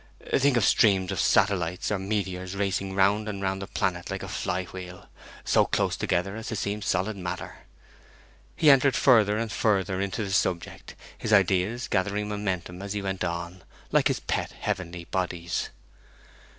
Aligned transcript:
Think 0.35 0.57
of 0.57 0.65
streams 0.65 1.11
of 1.11 1.19
satellites 1.19 1.91
or 1.91 1.99
meteors 1.99 2.55
racing 2.55 2.95
round 2.95 3.29
and 3.29 3.39
round 3.39 3.61
the 3.61 3.67
planet 3.67 4.09
like 4.09 4.23
a 4.23 4.27
fly 4.27 4.63
wheel, 4.63 5.07
so 5.45 5.65
close 5.65 5.95
together 5.95 6.35
as 6.35 6.47
to 6.47 6.55
seem 6.55 6.81
solid 6.81 7.15
matter!' 7.15 7.57
He 8.55 8.71
entered 8.71 8.95
further 8.95 9.37
and 9.37 9.51
further 9.51 10.01
into 10.01 10.23
the 10.23 10.31
subject, 10.31 10.95
his 11.15 11.31
ideas 11.31 11.87
gathering 11.87 12.27
momentum 12.29 12.81
as 12.81 12.93
he 12.93 13.03
went 13.03 13.23
on, 13.23 13.63
like 13.91 14.07
his 14.07 14.21
pet 14.21 14.53
heavenly 14.53 15.03
bodies. 15.03 15.69